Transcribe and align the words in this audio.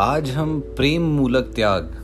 आज 0.00 0.30
हम 0.30 0.60
प्रेम 0.60 1.02
मूलक 1.02 1.52
त्याग, 1.54 1.94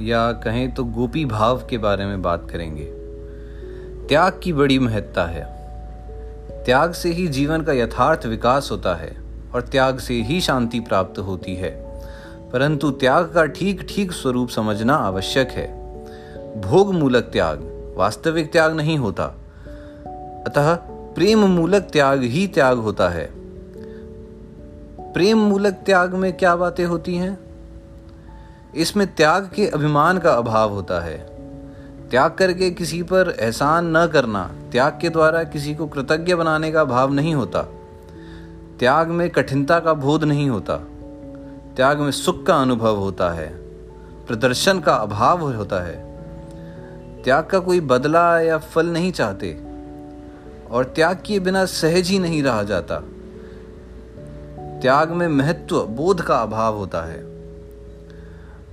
या 0.00 0.32
कहें 0.32 0.74
तो 0.74 0.84
गोपी 0.84 1.24
भाव 1.24 1.66
के 1.70 1.78
बारे 1.78 2.06
में 2.06 2.22
बात 2.22 2.50
करेंगे। 2.50 2.84
त्याग 4.08 4.40
की 4.42 4.52
बड़ी 4.52 4.78
महत्ता 4.78 5.24
है। 5.24 5.44
त्याग 6.64 6.92
से 6.92 7.10
ही 7.10 7.28
जीवन 7.28 7.62
का 7.62 7.72
यथार्थ 7.72 8.26
विकास 8.26 8.68
होता 8.70 8.94
है, 8.94 9.16
और 9.54 9.60
त्याग 9.60 9.98
से 9.98 10.14
ही 10.14 10.40
शांति 10.40 10.80
प्राप्त 10.80 11.18
होती 11.18 11.54
है। 11.54 11.70
परंतु 12.52 12.90
त्याग 12.90 13.24
का 13.34 13.46
ठीक 13.46 13.86
ठीक 13.88 14.12
स्वरूप 14.12 14.48
समझना 14.48 14.94
आवश्यक 14.94 15.48
है। 15.48 15.72
भोग 16.60 16.94
मूलक 16.94 17.22
त्याग, 17.22 17.94
वास्तविक 17.96 18.52
त्याग 18.52 18.76
नहीं 18.76 18.98
होता। 18.98 19.24
अतः 20.46 20.74
प्रेम 20.90 21.38
मूलक 21.38 21.82
त्याग 21.82 22.22
ही 22.22 22.46
त्याग 22.46 22.78
होता 22.78 23.08
है। 23.08 23.39
प्रेम 25.14 25.38
मूलक 25.38 25.72
त्याग 25.72 26.14
में 26.14 26.32
क्या 26.32 26.56
बातें 26.56 26.84
होती 26.84 27.16
हैं? 27.16 27.38
इसमें 28.74 29.14
त्याग 29.14 29.50
के 29.54 29.66
अभिमान 29.66 30.18
का 30.18 30.32
अभाव 30.32 30.70
होता 30.70 31.00
है। 31.00 31.18
त्याग 32.10 32.34
करके 32.34 32.70
किसी 32.70 33.02
पर 33.02 33.36
एहसान 33.40 33.96
न 33.96 34.06
करना, 34.06 34.50
त्याग 34.72 34.98
के 35.02 35.08
द्वारा 35.08 35.42
किसी 35.42 35.74
को 35.74 35.86
कृतज्ञ 35.86 36.34
बनाने 36.34 36.72
का 36.72 36.84
भाव 36.84 37.12
नहीं 37.12 37.34
होता। 37.34 37.62
त्याग 38.78 39.08
में 39.08 39.30
कठिनता 39.30 39.80
का 39.80 39.94
बोध 39.94 40.24
नहीं 40.24 40.48
होता। 40.50 40.76
त्याग 41.76 41.98
में 41.98 42.10
सुख 42.10 42.46
का 42.46 42.56
अनुभव 42.56 42.96
होता 42.96 43.30
है, 43.30 43.48
प्रदर्शन 44.26 44.80
का 44.80 44.94
अभाव 44.94 45.40
होता 45.56 45.84
है। 45.86 45.96
त्याग 47.24 47.46
का 47.46 47.58
कोई 47.58 47.80
बदला 47.80 48.40
या 48.40 48.58
फल 48.58 48.86
नहीं 48.86 49.12
चाहते, 49.12 49.52
और 50.70 50.84
त्याग 50.84 51.22
किए 51.26 51.40
बिना 51.40 51.64
सहज 51.64 52.08
ही 52.08 52.18
नहीं 52.18 52.42
रहा 52.42 52.62
जाता। 52.62 53.02
त्याग 54.82 55.10
में 55.10 55.28
महत्व, 55.28 55.82
बोध 55.82 56.20
का 56.20 56.36
अभाव 56.36 56.76
होता 56.76 57.02
है। 57.02 57.30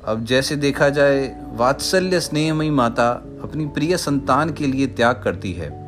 अब 0.05 0.25
जैसे 0.25 0.55
देखा 0.55 0.89
जाए, 0.89 1.43
वात्सल्य 1.53 2.19
स्नेहमयी 2.19 2.69
माता 2.69 3.09
अपनी 3.43 3.65
प्रिय 3.65 3.97
संतान 3.97 4.53
के 4.53 4.67
लिए 4.67 4.87
त्याग 4.87 5.21
करती 5.23 5.53
है। 5.53 5.87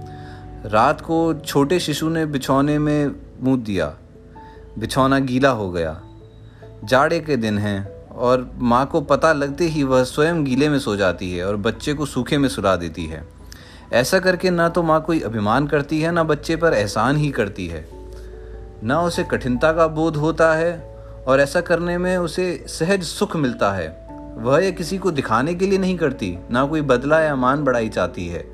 रात 0.65 1.01
को 1.01 1.33
छोटे 1.33 1.79
शिशु 1.79 2.09
ने 2.09 2.25
बिछौने 2.25 2.79
में 2.79 3.11
मुँह 3.41 3.57
दिया। 3.57 3.95
बिछौना 4.79 5.19
गीला 5.19 5.49
हो 5.49 5.71
गया। 5.71 6.01
जाड़े 6.83 7.19
के 7.19 7.37
दिन 7.37 7.57
हैं 7.57 8.07
और 8.07 8.51
माँ 8.57 8.85
को 8.85 9.01
पता 9.01 9.33
लगते 9.33 9.65
ही 9.65 9.83
वह 9.83 10.03
स्वयं 10.03 10.43
गीले 10.43 10.69
में 10.69 10.79
सो 10.79 10.95
जाती 10.95 11.33
है 11.33 11.47
और 11.47 11.57
बच्चे 11.57 11.93
को 11.93 12.05
सूखे 12.05 12.37
में 12.37 12.49
सुला 12.49 12.75
देती 12.75 13.05
है। 13.05 13.27
ऐसा 13.93 14.19
करके 14.19 14.49
ना 14.49 14.69
तो 14.69 14.83
माँ 14.83 15.01
कोई 15.01 15.19
अभिमान 15.19 15.67
करती 15.67 16.01
है, 16.01 16.11
ना 16.11 16.23
बच्चे 16.23 16.55
पर 16.55 16.73
एहसान 16.73 17.17
ही 17.17 17.29
करती 17.29 17.67
है। 17.67 17.98
ना 18.83 19.01
उसे 19.01 19.23
कठिनता 19.23 19.73
का 19.73 19.87
बोध 19.87 20.15
होता 20.15 20.53
है, 20.53 20.95
और 21.27 21.39
ऐसा 21.39 21.61
करने 21.61 21.97
में 21.97 22.17
उसे 22.17 22.65
सहज 22.67 23.03
सुख 23.03 23.35
मिलता 23.35 23.71
है। 23.71 24.07
वह 24.37 24.63
ये 24.63 24.71
किसी 24.71 24.97
को 24.97 25.11
दिखाने 25.11 25.55
के 25.55 25.67
लिए 25.67 25.77
नहीं 25.77 25.97
करती, 25.97 26.39
ना 26.51 26.65
कोई 26.65 26.81
बदला 26.81 27.19
या 27.19 27.35
मान 27.35 27.63
बढ़ाई 27.63 27.89
चाहती 27.89 28.27
है। 28.27 28.45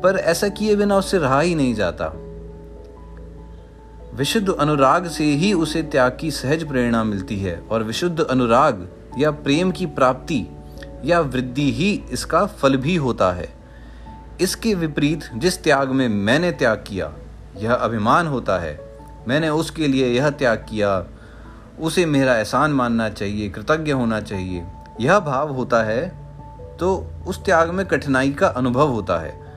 पर 0.00 0.16
ऐसा 0.16 0.48
किए 0.48 0.76
बिना 0.76 0.96
उससे 0.96 1.18
रहा 1.18 1.40
ही 1.40 1.54
नहीं 1.54 1.74
जाता। 1.74 2.12
विशुद्ध 4.14 4.50
अनुराग 4.50 5.06
से 5.06 5.24
ही 5.24 5.52
उसे 5.52 5.82
त्याग 5.82 6.16
की 6.20 6.30
सहज 6.30 6.68
प्रेरणा 6.68 7.04
मिलती 7.04 7.40
है, 7.40 7.62
और 7.70 7.82
विशुद्ध 7.82 8.20
अनुराग 8.20 8.88
या 9.18 9.30
प्रेम 9.30 9.70
की 9.70 9.86
प्राप्ति 9.86 10.46
या 11.04 11.20
वृद्धि 11.20 11.72
ही 11.72 12.04
इसका 12.10 12.46
फल 12.46 12.76
भी 12.76 12.96
होता 12.96 13.32
है। 13.32 13.48
इसके 14.40 14.74
विपरीत 14.74 15.20
जिस 15.36 15.62
त्याग 15.64 15.88
में 15.88 16.08
मैंने 16.08 16.52
त्याग 16.52 16.84
किया, 16.86 17.12
यह 17.56 17.72
अभिमान 17.72 18.26
होता 18.26 18.58
है। 18.58 18.93
मैंने 19.28 19.48
उसके 19.48 19.86
लिए 19.88 20.08
यह 20.08 20.30
त्याग 20.30 20.66
किया। 20.70 21.04
उसे 21.80 22.06
मेरा 22.06 22.36
एहसान 22.36 22.72
मानना 22.72 23.08
चाहिए, 23.08 23.48
कृतज्ञ 23.48 23.92
होना 23.92 24.20
चाहिए। 24.20 24.64
यह 25.00 25.18
भाव 25.20 25.52
होता 25.52 25.82
है 25.82 26.24
तो 26.80 27.06
उस 27.26 27.44
त्याग 27.44 27.70
में 27.70 27.86
कठिनाई 27.86 28.30
का 28.30 28.46
अनुभव 28.46 28.88
होता 28.88 29.18
है। 29.18 29.52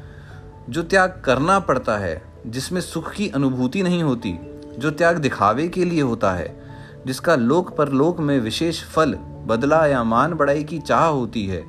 जो 0.69 0.83
त्याग 0.83 1.21
करना 1.25 1.59
पड़ता 1.59 1.97
है, 1.97 2.21
जिसमें 2.47 2.81
सुख 2.81 3.11
की 3.11 3.29
अनुभूति 3.29 3.83
नहीं 3.83 4.03
होती, 4.03 4.35
जो 4.77 4.91
त्याग 4.91 5.17
दिखावे 5.17 5.67
के 5.67 5.85
लिए 5.85 6.01
होता 6.01 6.31
है, 6.31 6.63
जिसका 7.05 7.35
लोक 7.35 7.75
परलोक 7.75 8.19
में 8.19 8.39
विशेष 8.39 8.83
फल, 8.83 9.13
बदला 9.45 9.85
या 9.85 10.03
मान 10.03 10.33
बढ़ाई 10.33 10.63
की 10.63 10.79
चाह 10.79 11.05
होती 11.05 11.45
है, 11.47 11.63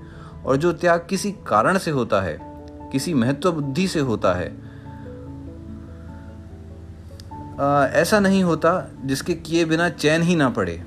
और 0.47 0.56
जो 0.56 0.72
त्याग 0.72 1.06
किसी 1.11 1.33
कारण 1.33 1.78
से 1.78 1.91
होता 1.91 2.21
है, 2.21 2.39
किसी 2.93 3.15
महत्व 3.15 3.53
बुद्धि 3.53 3.89
से 3.89 4.01
होता 4.01 4.33
है 4.33 4.68
आ, 7.61 7.87
ऐसा 7.87 8.21
नहीं 8.21 8.45
होता 8.45 8.91
जिसके 9.05 9.35
किए 9.35 9.65
बिना 9.65 9.89
चैन 9.89 10.23
ही 10.23 10.37
ना 10.37 10.49
पड़े। 10.49 10.83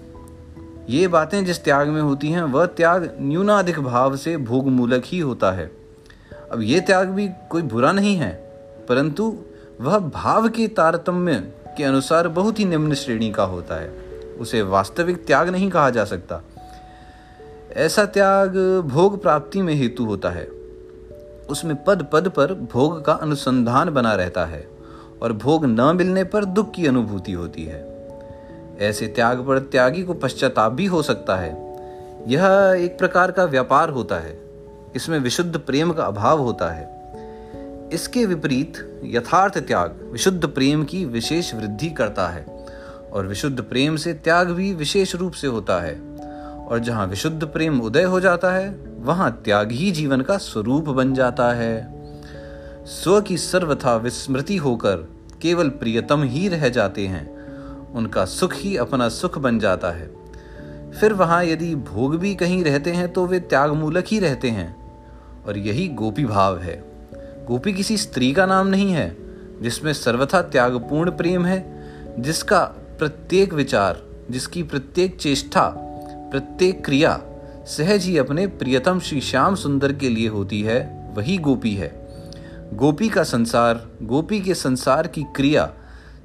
ये 0.89 1.07
बातें 1.07 1.45
जिस 1.45 1.63
त्याग 1.63 1.87
में 1.87 2.01
होती 2.01 2.31
हैं 2.31 2.43
वह 2.43 2.65
त्याग 2.65 3.17
न्यूनाधिक 3.19 3.79
भाव 3.79 4.15
से 4.17 4.37
भोग 4.37 4.67
मूलक 4.67 5.03
ही 5.05 5.19
होता 5.19 5.51
है। 5.51 5.71
अब 6.51 6.61
ये 6.61 6.79
त्याग 6.81 7.07
भी 7.07 7.29
कोई 7.49 7.61
बुरा 7.61 7.91
नहीं 7.91 8.15
है 8.15 8.31
परंतु 8.89 9.37
वह 9.81 9.99
भाव 9.99 10.49
के 10.49 10.67
तारतम्य 10.67 11.53
के 11.77 11.83
अनुसार 11.83 12.27
बहुत 12.27 12.59
ही 12.59 12.65
निम्न 12.65 12.93
श्रेणी 12.93 13.31
का 13.31 13.43
होता 13.43 13.75
है। 13.75 13.89
उसे 14.39 14.61
वास्तविक 14.61 15.25
त्याग 15.25 15.49
नहीं 15.49 15.69
कहा 15.69 15.89
जा 15.89 16.05
सकता। 16.05 16.41
ऐसा 17.73 18.05
त्याग 18.05 18.57
भोग 18.85 19.21
प्राप्ति 19.21 19.61
में 19.61 19.73
हेतु 19.73 20.05
होता 20.05 20.29
है। 20.29 20.45
उसमें 21.49 21.83
पद 21.83 22.07
पद 22.13 22.27
पर 22.29 22.53
भोग 22.53 23.05
का 23.05 23.13
अनुसंधान 23.13 23.89
बना 23.89 24.13
रहता 24.13 24.45
है। 24.45 24.70
और 25.21 25.33
भोग 25.33 25.65
न 25.65 25.95
मिलने 25.95 26.23
पर 26.23 26.45
दुख 26.45 26.71
की 26.71 26.87
अनुभूति 26.87 27.31
होती 27.31 27.65
है। 27.65 27.91
ऐसे 28.79 29.07
त्याग 29.07 29.47
पर 29.47 29.59
त्यागी 29.59 30.03
को 30.03 30.13
पश्चाताप 30.13 30.71
भी 30.71 30.85
हो 30.85 31.01
सकता 31.01 31.35
है। 31.35 31.71
यह 32.27 32.73
एक 32.77 32.99
प्रकार 32.99 33.31
का 33.31 33.43
व्यापार 33.43 33.89
होता 33.89 34.15
है। 34.15 34.39
इसमें 34.95 35.19
विशुद्ध 35.19 35.57
प्रेम 35.57 35.91
का 35.91 36.03
अभाव 36.03 36.39
होता 36.39 36.71
है। 36.71 37.01
इसके 37.93 38.25
विपरीत 38.25 39.01
यथार्थ 39.03 39.57
त्याग 39.57 40.09
विशुद्ध 40.11 40.47
प्रेम 40.47 40.83
की 40.83 41.05
विशेष 41.05 41.53
वृद्धि 41.53 41.89
करता 41.89 42.27
है 42.27 42.65
और 43.13 43.27
विशुद्ध 43.27 43.61
प्रेम 43.61 43.95
से 43.95 44.13
त्याग 44.13 44.49
भी 44.49 44.73
विशेष 44.73 45.15
रूप 45.15 45.33
से 45.33 45.47
होता 45.47 45.81
है। 45.81 46.01
और 46.67 46.79
जहाँ 46.79 47.07
विशुद्ध 47.07 47.43
प्रेम 47.43 47.81
उदय 47.81 48.03
हो 48.03 48.19
जाता 48.19 48.51
है, 48.51 48.75
वहाँ 48.99 49.41
त्याग 49.45 49.71
ही 49.71 49.91
जीवन 49.91 50.21
का 50.21 50.37
स्वरूप 50.37 50.83
बन 50.83 51.13
जाता 51.13 51.51
है। 51.51 51.90
स्व 52.85 53.21
की 53.21 53.37
सर्वथा 53.37 53.95
विस्मृति 53.95 54.57
होकर 54.57 55.09
केवल 55.41 55.69
प्रियतम 55.69 56.23
ही 56.23 56.47
रह 56.47 56.69
जाते 56.69 57.07
हैं। 57.07 57.37
उनका 57.91 58.25
सुख 58.25 58.55
ही 58.55 58.77
अपना 58.77 59.09
सुख 59.09 59.37
बन 59.37 59.59
जाता 59.59 59.91
है। 59.91 60.15
फिर 60.91 61.13
वहाँ 61.13 61.45
यदि 61.45 61.75
भोग 61.75 62.17
भी 62.17 62.35
कहीं 62.35 62.63
रहते 62.63 62.91
हैं 62.91 63.13
तो 63.13 63.25
वे 63.25 63.39
त्यागमूलक 63.39 64.03
ही 64.07 64.19
रहते 64.19 64.49
हैं। 64.49 64.81
और 65.47 65.57
यही 65.57 65.87
गोपी 65.87 66.25
भाव 66.25 66.59
है। 66.59 66.83
गोपी 67.47 67.73
किसी 67.73 67.97
स्त्री 67.97 68.33
का 68.33 68.45
नाम 68.45 68.67
नहीं 68.67 68.91
है, 68.91 69.17
जिसमें 69.61 69.93
सर्वथा 69.93 70.41
त्यागपूर्ण 70.41 71.11
प्रेम 71.11 71.45
है, 71.45 71.83
जिसका 72.19 72.63
प्रत्येक 72.99 73.53
विचार, 73.53 74.03
जिसकी 74.31 74.63
प्रत्येक 74.63 75.17
चेष्टा, 75.17 75.73
प्रत्येक 76.31 76.85
क्रिया 76.85 77.21
सहज 77.65 78.05
ही 78.05 78.17
अपने 78.17 78.47
प्रियतम 78.47 78.99
श्री 78.99 79.21
श्याम 79.21 79.55
सुंदर 79.55 79.93
के 79.93 80.09
लिए 80.09 80.27
होती 80.27 80.61
है, 80.61 81.11
वही 81.15 81.37
गोपी 81.37 81.75
है। 81.75 82.00
गोपी 82.73 83.09
का 83.09 83.23
संसार, 83.23 83.87
गोपी 84.01 84.41
के 84.41 84.53
संसार 84.53 85.07
की 85.07 85.23
क्रिया 85.23 85.73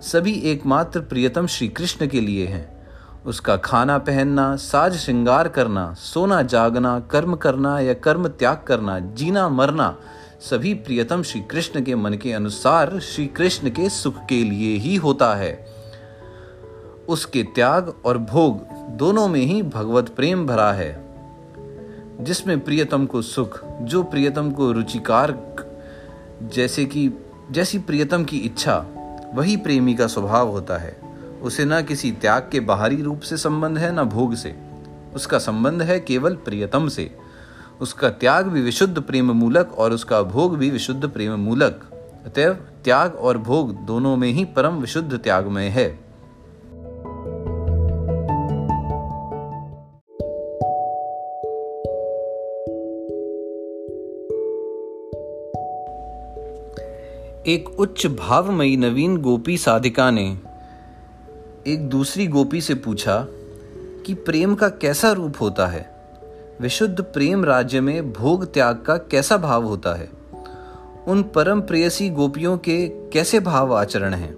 सभी 0.01 0.33
एकमात्र 0.33 1.01
प्रियतम 1.01 1.47
श्री 1.47 1.69
कृष्ण 1.69 2.07
के 2.07 2.21
लिए 2.21 2.47
हैं। 2.47 2.89
उसका 3.27 3.57
खाना 3.57 3.99
पहनना, 3.99 4.57
साज 4.57 4.97
श्रृंगार 4.97 5.49
करना, 5.49 5.95
सोना 5.95 6.43
जागना, 6.43 7.01
कर्म 7.01 7.35
करना 7.37 7.81
या 7.81 7.95
कर्म 7.95 8.29
त्याग 8.29 8.63
करना, 8.67 8.99
जीना 8.99 9.49
मरना 9.49 9.97
सभी 10.41 10.75
प्रियतम 10.75 11.23
श्री 11.23 11.41
कृष्ण 11.41 11.85
के 11.85 11.95
मन 11.95 12.15
के 12.15 12.33
अनुसार 12.33 13.01
श्री 13.01 13.27
कृष्ण 13.27 13.71
के 13.71 13.89
सुख 13.89 14.15
के 14.29 14.45
लिए 14.45 14.77
ही 14.77 14.97
होता 14.97 15.35
है। 15.35 15.67
उसके 17.09 17.43
त्याग 17.43 17.95
और 18.05 18.19
भोग 18.19 18.63
दोनों 18.73 19.29
में 19.29 19.41
ही 19.41 19.63
भगवत 19.63 20.09
प्रेम 20.09 20.47
भरा 20.47 20.73
है। 20.73 21.07
जिसमें 22.21 22.61
प्रियतम 22.61 23.07
को 23.07 23.23
सुख, 23.23 23.65
जो 23.65 24.03
प्रियतम 24.03 24.51
को 24.51 24.73
रुचिकार 24.73 25.33
जैसे 26.43 26.85
कि, 26.85 27.11
जैसी 27.51 27.79
प्रियतम 27.79 28.25
की 28.25 28.39
इच्छा, 28.39 28.87
वही 29.35 29.57
प्रेमी 29.57 29.95
का 29.95 30.07
स्वभाव 30.07 30.49
होता 30.49 30.79
है। 30.79 31.01
उसे 31.43 31.65
न 31.65 31.83
किसी 31.83 32.13
त्याग 32.13 32.49
के 32.53 32.61
बाहरी 32.61 33.03
रूप 33.03 33.21
से 33.21 33.37
संबंध 33.37 33.79
है, 33.79 34.01
न 34.01 34.03
भोग 34.03 34.35
से। 34.35 34.57
उसका 35.15 35.39
संबंध 35.39 35.83
है 35.83 36.01
केवल 36.01 36.35
प्रियतम 36.35 36.89
से। 36.89 37.17
उसका 37.81 38.11
त्याग 38.11 38.47
भी 38.47 38.63
विशुद्ध 38.63 39.01
प्रेम 39.01 39.33
मूलक 39.33 39.75
और 39.79 39.93
उसका 39.93 40.23
भोग 40.23 40.57
भी 40.57 40.71
विशुद्ध 40.71 41.09
प्रेम 41.09 41.33
मूलक। 41.33 41.91
अतएव, 42.27 42.53
त्याग 42.85 43.15
और 43.15 43.39
भोग 43.39 43.85
दोनों 43.85 44.17
में 44.17 44.29
ही 44.29 44.45
परम 44.45 44.75
विशुद्ध 44.75 45.19
त्यागमय 45.19 45.65
है। 45.65 46.06
एक 57.47 57.69
उच्च 57.69 58.07
भावमयी 58.07 58.77
नवीन 58.77 59.17
गोपी 59.17 59.59
साधिका 59.59 60.11
ने 60.11 60.39
एक 61.67 61.89
दूसरी 61.89 62.27
गोपी 62.27 62.61
से 62.61 62.75
पूछा 62.75 63.27
कि 64.07 64.15
प्रेम 64.15 64.55
का 64.55 64.69
कैसा 64.69 65.13
रूप 65.13 65.35
होता 65.41 65.67
है? 65.67 65.91
विशुद्ध 66.61 67.01
प्रेम 67.01 67.45
राज्य 67.45 67.81
में 67.81 68.13
भोग 68.13 68.53
त्याग 68.53 68.83
का 68.87 68.97
कैसा 68.97 69.37
भाव 69.37 69.65
होता 69.65 69.95
है? 69.95 70.09
उन 71.09 71.23
परम 71.23 71.61
प्रेयसी 71.61 72.11
गोपियों 72.11 72.59
के 72.59 72.89
कैसे 72.89 73.41
भाव 73.41 73.75
आचरण 73.75 74.15
हैं? 74.15 74.35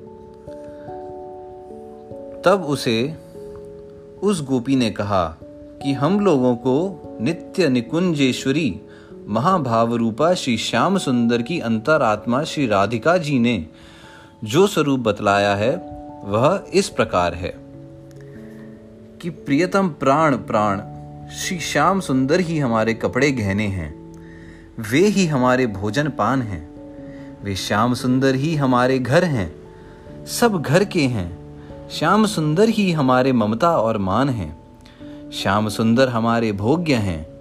तब 2.45 2.65
उसे 2.69 3.15
उस 4.23 4.45
गोपी 4.45 4.77
ने 4.77 4.91
कहा 4.91 5.37
कि 5.83 5.93
हम 5.93 6.21
लोगों 6.21 6.57
को 6.57 7.03
नित्य 7.21 7.69
निकुंजेश्वरी 7.69 8.81
महाभाव 9.29 9.95
रूपा 9.95 10.35
श्री 10.35 10.59
श्याम 10.59 10.99
सुंदर 10.99 11.43
की 11.43 11.61
अंतरात्मा 11.61 12.45
श्री 12.45 12.67
राधिका 12.67 13.19
जी 13.19 13.39
ने 13.39 13.67
जो 14.45 14.67
स्वरूप 14.67 15.01
बतलाया 15.01 15.55
है, 15.55 15.77
वह 16.25 16.65
इस 16.75 16.89
प्रकार 16.89 17.35
है। 17.35 17.55
कि 19.23 19.31
प्रियतम 19.31 19.89
प्राण 19.89 20.37
प्राण, 20.37 20.81
श्री 21.29 21.61
श्याम 21.61 22.01
सुंदर 22.01 22.41
ही 22.41 22.59
हमारे 22.59 22.95
कपड़े 22.95 23.33
गहने 23.33 23.67
हैं। 23.67 24.15
वे 24.91 25.01
ही 25.01 25.27
हमारे 25.27 25.67
भोजन 25.67 26.09
पान 26.09 26.43
हैं। 26.43 26.71
वे 27.43 27.57
श्याम 27.57 27.95
सुंदर 27.95 28.35
ही 28.35 28.55
हमारे 28.55 28.99
घर 28.99 29.25
हैं। 29.25 29.55
सब 30.27 30.63
घर 30.63 30.85
के 30.85 31.03
हैं। 31.03 31.39
श्याम 31.91 32.27
सुंदर 32.27 32.69
ही 32.69 32.93
हमारे 32.93 33.33
ममता 33.33 33.71
और 33.71 33.99
मान 33.99 34.29
हैं। 34.29 34.59
श्याम 35.31 35.69
सुंदर 35.69 36.09
हमारे 36.09 36.53
भोग्य 36.53 36.95
हैं। 36.95 37.38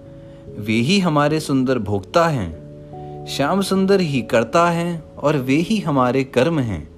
वे 0.58 0.72
ही 0.72 0.98
हमारे 0.98 1.40
सुंदर 1.40 1.78
भोक्ता 1.78 2.28
हैं, 2.28 3.26
श्याम 3.26 3.60
सुंदर 3.60 4.00
ही 4.00 4.22
करता 4.22 4.70
है 4.70 5.02
और 5.18 5.36
वे 5.36 5.54
ही 5.54 5.78
हमारे 5.78 6.24
कर्म 6.24 6.58
हैं। 6.58 6.88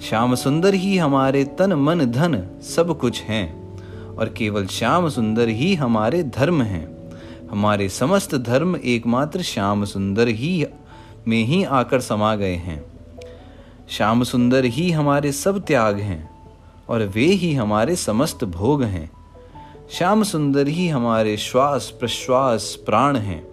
श्याम 0.00 0.34
सुंदर 0.34 0.74
ही 0.74 0.98
हमारे 0.98 1.44
तन, 1.44 1.72
मन, 1.72 2.04
धन 2.04 2.60
सब 2.62 2.98
कुछ 2.98 3.22
हैं 3.22 3.78
और 4.16 4.28
केवल 4.28 4.66
श्याम 4.66 5.08
सुंदर 5.08 5.48
ही 5.48 5.74
हमारे 5.74 6.22
धर्म 6.22 6.62
हैं। 6.62 7.10
हमारे 7.50 7.88
समस्त 7.88 8.34
धर्म 8.34 8.76
एकमात्र 8.76 9.42
श्याम 9.42 9.84
सुंदर 9.84 10.28
ही 10.28 10.66
में 11.28 11.44
ही 11.44 11.64
आकर 11.64 12.00
समा 12.00 12.34
गए 12.36 12.54
हैं। 12.54 12.84
श्याम 13.88 14.22
सुंदर 14.22 14.64
ही 14.64 14.90
हमारे 14.90 15.32
सब 15.32 15.64
त्याग 15.64 15.98
हैं 15.98 16.30
और 16.88 17.02
वे 17.02 17.26
ही 17.26 17.54
हमारे 17.54 17.96
समस्त 17.96 18.44
भोग 18.44 18.82
हैं। 18.82 19.10
श्याम 19.90 20.22
सुंदर 20.22 20.68
ही 20.68 20.88
हमारे 20.88 21.36
श्वास 21.36 21.96
प्रश्वास 22.00 22.78
प्राण 22.86 23.16
हैं। 23.16 23.46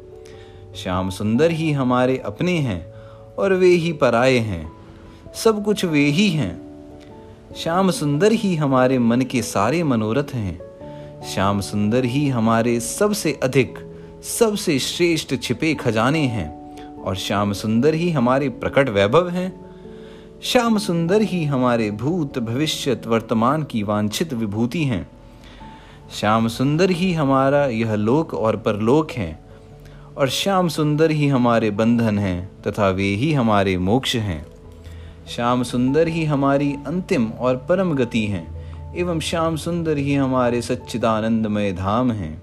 श्याम 0.76 1.10
सुंदर 1.10 1.52
ही 1.52 1.72
हमारे 1.72 2.18
अपने 2.18 2.58
हैं 2.58 2.94
और 3.40 3.54
वे 3.54 3.68
ही 3.68 3.94
पराए 3.94 4.38
हैं। 4.38 4.72
सब 5.36 5.64
कुछ 5.64 5.86
वे 5.86 6.06
ही 6.06 6.30
हैं। 6.30 6.62
श्याम 7.56 7.92
सुंदर 7.92 8.32
ही 8.32 8.56
हमारे 8.56 9.00
मन 9.00 9.22
के 9.22 9.42
सारे 9.42 9.84
मनोरथ 9.84 10.34
हैं। 10.34 10.60
श्याम 11.24 11.62
सुंदर 11.62 12.06
ही 12.06 12.30
हमारे 12.30 12.80
सबसे 12.80 13.40
अधिक, 13.44 13.80
सबसे 14.24 14.80
श्रेष्ठ 14.80 15.36
छिपे 15.42 15.74
खजाने 15.74 16.28
हैं 16.28 16.78
और 17.02 17.16
श्याम 17.16 17.54
सुंदर 17.54 17.94
ही 17.94 18.12
हमारे 18.12 18.50
प्रकट 18.50 18.90
वैभव 18.90 19.30
हैं। 19.30 19.66
श्याम 20.44 20.78
सुंदर 20.78 21.22
ही 21.22 21.46
हमारे 21.46 21.92
भूत 21.92 22.40
भविष्यत 22.40 23.08
वर्तमान 23.08 23.64
की 23.64 23.84
वांछित 23.84 24.34
विभूति 24.34 24.84
हैं। 24.84 25.21
श्याम 26.12 26.48
सुंदर 26.48 26.92
ही 26.92 27.14
हमारा 27.14 27.66
यह 27.66 27.96
लोक 27.96 28.34
और 28.34 28.56
परलोक 28.56 29.12
है, 29.12 29.40
और 30.18 30.30
श्याम 30.30 30.68
सुंदर 30.68 31.12
ही 31.12 31.28
हमारे 31.28 31.70
बंधन 31.72 32.20
हैं 32.20 32.62
तथा 32.62 32.90
वे 32.90 33.04
ही 33.04 33.34
हमारे 33.34 33.78
मोक्ष 33.78 34.16
हैं। 34.16 34.46
श्याम 35.28 35.64
सुंदर 35.64 36.08
ही 36.08 36.26
हमारी 36.26 36.76
अंतिम 36.88 37.28
और 37.28 37.56
परम 37.70 37.94
गति 37.96 38.26
हैं, 38.26 38.96
एवं 38.96 39.20
श्याम 39.20 39.56
सुंदर 39.56 39.98
ही 39.98 40.16
हमारे 40.16 40.62
सच्चिदानंदमय 40.62 41.72
धाम 41.72 42.12
हैं। 42.12 42.42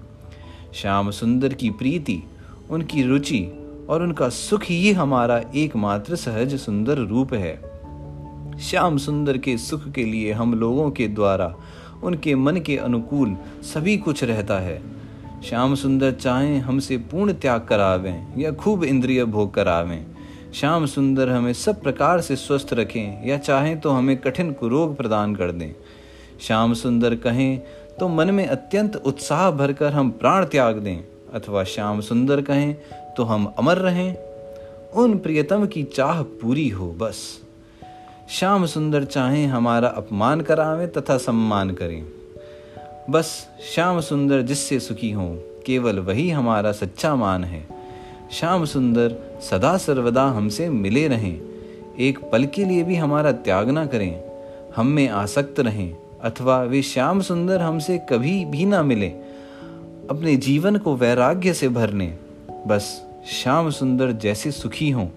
श्याम 0.73 1.11
सुंदर 1.11 1.53
की 1.53 1.69
प्रीति, 1.69 2.23
उनकी 2.69 3.03
रुचि 3.03 3.47
और 3.89 4.03
उनका 4.03 4.29
सुख 4.29 4.63
ही 4.63 4.91
हमारा 4.91 5.41
एकमात्र 5.55 6.15
सहज 6.15 6.55
सुंदर 6.55 6.97
रूप 6.97 7.33
है। 7.33 7.59
श्याम 8.59 8.97
सुंदर 8.97 9.37
के 9.37 9.57
सुख 9.57 9.91
के 9.91 10.03
लिए 10.03 10.31
हम 10.31 10.53
लोगों 10.53 10.91
के 10.91 11.07
द्वारा 11.07 11.55
उनके 12.03 12.35
मन 12.35 12.57
के 12.57 12.77
अनुकूल 12.77 13.35
सभी 13.63 13.97
कुछ 13.97 14.23
रहता 14.23 14.59
है। 14.59 14.81
श्याम 15.43 15.75
सुंदर 15.75 16.11
चाहें 16.11 16.59
हमसे 16.59 16.97
पूर्ण 16.97 17.33
त्याग 17.33 17.61
करावें 17.61 18.39
या 18.39 18.51
खूब 18.51 18.83
इंद्रिय 18.83 19.25
भोग 19.25 19.53
करावें। 19.53 20.05
श्याम 20.53 20.85
सुंदर 20.85 21.29
हमें 21.29 21.53
सब 21.53 21.81
प्रकार 21.81 22.21
से 22.21 22.35
स्वस्थ 22.35 22.73
रखें 22.73 23.27
या 23.27 23.37
चाहें 23.37 23.79
तो 23.79 23.89
हमें 23.89 24.17
कठिन 24.17 24.51
कुरोग 24.51 24.97
प्रदान 24.97 25.35
कर 25.35 25.51
दें। 25.51 25.73
श्याम 26.41 26.73
सुंदर 26.73 27.15
कहें 27.15 27.59
तो 27.99 28.07
मन 28.07 28.31
में 28.31 28.47
अत्यंत 28.47 28.95
उत्साह 28.95 29.51
भरकर 29.51 29.93
हम 29.93 30.11
प्राण 30.11 30.45
त्याग 30.45 30.77
दें। 30.77 30.97
अथवा 31.33 31.63
श्याम 31.63 32.01
सुंदर 32.01 32.41
कहें 32.41 32.73
तो 33.17 33.23
हम 33.23 33.53
अमर 33.57 33.77
रहें। 33.77 34.15
उन 34.93 35.17
प्रियतम 35.17 35.65
की 35.65 35.83
चाह 35.83 36.21
पूरी 36.21 36.69
हो 36.69 36.91
बस। 36.91 37.41
श्याम 38.31 38.65
सुंदर 38.65 39.03
चाहें, 39.03 39.47
हमारा 39.47 39.87
अपमान 39.87 40.41
करावें 40.41 40.91
तथा 40.91 41.17
सम्मान 41.17 41.69
करें। 41.71 42.05
बस 43.09 43.47
श्याम 43.73 43.99
सुंदर 43.99 44.41
जिससे 44.41 44.79
सुखी 44.79 45.11
हों, 45.11 45.35
केवल 45.65 45.99
वही 45.99 46.29
हमारा 46.29 46.71
सच्चा 46.71 47.15
मान 47.15 47.43
है। 47.43 47.67
श्याम 48.31 48.65
सुंदर 48.65 49.39
सदा 49.41 49.77
सर्वदा 49.77 50.23
हमसे 50.23 50.69
मिले 50.69 51.07
रहें। 51.07 51.41
एक 51.99 52.19
पल 52.31 52.45
के 52.45 52.65
लिए 52.65 52.83
भी 52.83 52.95
हमारा 52.95 53.31
त्याग 53.31 53.69
ना 53.69 53.85
करें। 53.85 54.21
हम 54.75 54.87
में 54.87 55.09
आसक्त 55.09 55.59
रहें, 55.59 55.95
अथवा 56.23 56.61
वे 56.61 56.81
श्याम 56.81 57.21
सुंदर 57.21 57.61
हमसे 57.61 57.97
कभी 57.97 58.45
भी 58.45 58.65
ना 58.65 58.83
मिले। 58.83 59.07
अपने 60.09 60.35
जीवन 60.35 60.75
को 60.75 60.95
वैराग्य 60.95 61.53
से 61.53 61.69
भरने। 61.69 62.17
बस 62.67 63.05
श्याम 63.31 63.69
सुंदर 63.69 64.11
जैसे 64.11 64.51
सुखी 64.51 64.89
हों, 64.89 65.07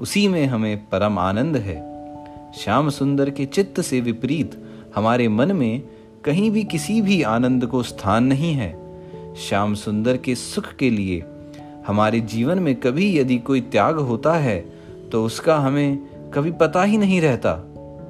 उसी 0.00 0.28
में 0.28 0.46
हमें 0.46 0.78
परम 0.78 1.18
आनंद 1.18 1.56
है। 1.56 1.89
श्याम 2.54 2.88
सुंदर 2.90 3.30
के 3.30 3.44
चित्त 3.46 3.80
से 3.80 4.00
विपरीत 4.00 4.56
हमारे 4.94 5.28
मन 5.28 5.52
में 5.52 5.82
कहीं 6.24 6.50
भी 6.50 6.64
किसी 6.64 7.00
भी 7.02 7.22
आनंद 7.22 7.66
को 7.66 7.82
स्थान 7.82 8.24
नहीं 8.24 8.52
है। 8.54 8.70
श्याम 9.36 9.74
सुंदर 9.74 10.16
के 10.16 10.34
सुख 10.34 10.72
के 10.74 10.90
लिए 10.90 11.22
हमारे 11.86 12.20
जीवन 12.20 12.58
में 12.58 12.74
कभी 12.74 13.18
यदि 13.18 13.38
कोई 13.38 13.60
त्याग 13.60 13.98
होता 13.98 14.34
है 14.34 14.58
तो 15.12 15.24
उसका 15.24 15.56
हमें 15.56 15.98
कभी 16.34 16.50
पता 16.52 16.82
ही 16.82 16.98
नहीं 16.98 17.20
रहता। 17.20 17.56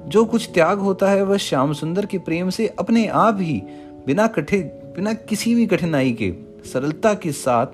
जो 0.08 0.24
कुछ 0.24 0.48
त्याग 0.54 0.78
होता 0.78 1.10
है, 1.10 1.22
वह 1.22 1.36
श्याम 1.36 1.72
सुंदर 1.72 2.06
के 2.06 2.18
प्रेम 2.18 2.50
से 2.50 2.66
अपने 2.78 3.06
आप 3.06 3.38
ही 3.40 3.62
बिना 4.06 4.26
कठिन 4.26 4.62
बिना 4.96 5.12
किसी 5.12 5.54
भी 5.54 5.66
कठिनाई 5.66 6.12
के, 6.12 6.32
सरलता 6.64 7.14
के 7.14 7.32
साथ 7.32 7.66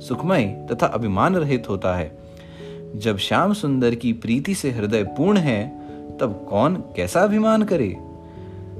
सुखमय 0.00 0.68
तथा 0.72 0.86
अभिमान 0.86 1.36
रहित 1.36 1.68
होता 1.68 1.94
है। 1.94 2.18
जब 2.96 3.18
श्याम 3.18 3.52
सुंदर 3.52 3.94
की 3.94 4.12
प्रीति 4.12 4.54
से 4.54 4.70
हृदय 4.70 5.04
पूर्ण 5.04 5.38
है 5.38 5.83
तब 6.20 6.46
कौन 6.50 6.76
कैसा 6.76 7.20
अभिमान 7.20 7.62
करे? 7.62 7.96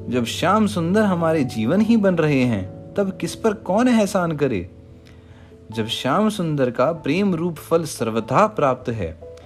जब 0.08 0.24
श्याम 0.24 0.66
सुंदर 0.66 1.02
हमारे 1.02 1.44
जीवन 1.44 1.80
ही 1.80 1.96
बन 1.96 2.14
रहे 2.14 2.42
हैं, 2.42 2.94
तब 2.94 3.18
किस 3.20 3.34
पर 3.34 3.52
कौन 3.52 3.88
एहसान 3.88 4.32
करे? 4.32 4.70
जब 5.72 5.86
श्याम 5.86 6.28
सुंदर 6.28 6.70
का 6.70 6.92
प्रेम 6.92 7.34
रूप 7.34 7.54
फल 7.54 7.84
सर्वथा 7.84 8.46
प्राप्त 8.46 8.90
है, 8.90 9.36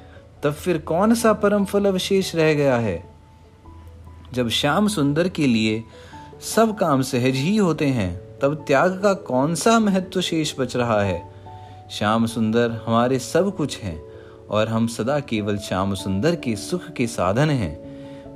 तब 0.43 0.53
फिर 0.53 0.79
कौन 0.79 1.15
सा 1.15 1.33
परम 1.33 1.65
फल 1.65 1.85
अवशेष 1.85 2.35
रह 2.35 2.55
गया 2.55 2.77
है? 2.77 3.05
जब 4.33 4.49
श्याम 4.49 4.89
सुंदर 4.89 5.29
के 5.29 5.47
लिए 5.47 5.85
सब 6.41 6.79
काम 6.79 7.03
सहज 7.03 7.35
ही 7.35 7.57
होते 7.57 7.87
हैं, 7.87 8.39
तब 8.43 8.65
त्याग 8.67 9.01
का 9.03 9.13
कौन 9.13 9.55
सा 9.55 9.79
महत्व 9.79 10.21
शेष 10.21 10.55
बच 10.61 10.77
रहा 10.77 11.03
है? 11.03 11.31
श्याम 11.91 12.27
सुंदर 12.27 12.71
हमारे 12.87 13.19
सब 13.19 13.57
कुछ 13.57 13.79
हैं। 13.81 14.08
और 14.51 14.69
हम 14.69 14.87
सदा 14.87 15.21
केवल 15.21 15.59
श्याम 15.59 15.95
सुंदर 15.95 16.37
के 16.37 16.57
सुख 16.57 16.91
के 16.91 17.07
साधन 17.07 17.51
हैं। 17.51 17.89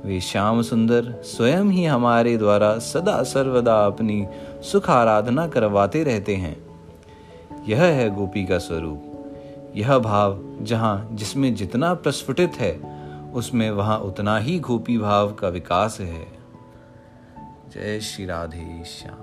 वे 0.05 0.21
श्याम 0.21 0.61
सुंदर 0.61 1.21
स्वयं 1.21 1.65
ही 1.65 1.85
हमारे 1.85 2.37
द्वारा 2.37 2.77
सदा 2.77 3.23
सर्वदा 3.23 3.85
अपनी 3.85 4.27
सुख 4.61 4.89
आराधना 4.89 5.47
करवाते 5.47 6.03
रहते 6.03 6.35
हैं। 6.35 6.63
यह 7.67 7.83
है 7.83 8.09
गोपी 8.09 8.45
का 8.45 8.57
स्वरूप। 8.57 9.09
यह 9.75 9.97
भाव 9.97 10.57
जहाँ 10.61 11.09
जिसमें 11.11 11.55
जितना 11.55 11.93
प्रस्फुटित 11.93 12.51
है, 12.55 12.93
उसमें 13.33 13.71
वहाँ 13.71 13.99
उतना 13.99 14.37
ही 14.37 14.59
गोपी 14.59 14.97
भाव 14.97 15.33
का 15.33 15.49
विकास 15.49 15.99
है। 15.99 16.27
जय 17.73 17.99
श्री 17.99 18.25
राधे 18.25 18.83
श्याम। 18.85 19.22